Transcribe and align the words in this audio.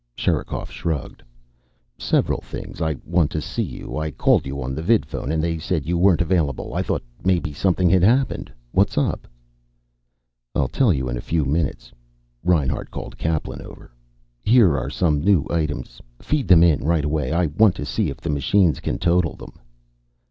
Sherikov 0.15 0.71
shrugged. 0.71 1.21
"Several 1.95 2.41
things. 2.41 2.81
I 2.81 2.95
wanted 3.05 3.33
to 3.33 3.39
see 3.41 3.61
you. 3.61 3.97
I 3.99 4.09
called 4.09 4.47
you 4.47 4.59
on 4.59 4.73
the 4.73 4.81
vidphone 4.81 5.31
and 5.31 5.43
they 5.43 5.59
said 5.59 5.85
you 5.85 5.95
weren't 5.95 6.23
available. 6.23 6.73
I 6.73 6.81
thought 6.81 7.03
maybe 7.23 7.53
something 7.53 7.87
had 7.87 8.01
happened. 8.01 8.51
What's 8.71 8.97
up?" 8.97 9.27
"I'll 10.55 10.67
tell 10.69 10.91
you 10.91 11.07
in 11.07 11.17
a 11.17 11.21
few 11.21 11.45
minutes." 11.45 11.91
Reinhart 12.43 12.89
called 12.89 13.15
Kaplan 13.19 13.61
over. 13.61 13.91
"Here 14.43 14.75
are 14.75 14.89
some 14.89 15.23
new 15.23 15.45
items. 15.51 16.01
Feed 16.19 16.47
them 16.47 16.63
in 16.63 16.83
right 16.83 17.05
away. 17.05 17.31
I 17.31 17.45
want 17.45 17.75
to 17.75 17.85
see 17.85 18.09
if 18.09 18.17
the 18.17 18.31
machines 18.31 18.79
can 18.79 18.97
total 18.97 19.35
them." 19.35 19.53